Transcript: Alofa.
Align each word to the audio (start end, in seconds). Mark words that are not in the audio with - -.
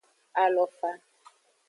Alofa. 0.43 0.91